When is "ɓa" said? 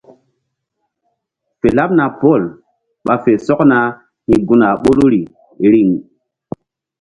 3.05-3.13